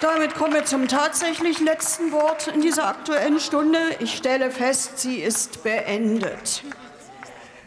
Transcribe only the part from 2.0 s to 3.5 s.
Wort in dieser Aktuellen